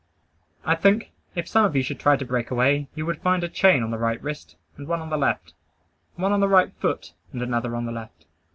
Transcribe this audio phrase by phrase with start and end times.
[0.65, 3.47] I think, if some of you should try to break away, you would find a
[3.47, 5.53] chain on the right wrist, and one on the left;
[6.15, 8.25] one on the right foot, and another on the left.